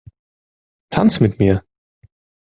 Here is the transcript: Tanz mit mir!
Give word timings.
Tanz 0.89 1.19
mit 1.19 1.37
mir! 1.37 1.63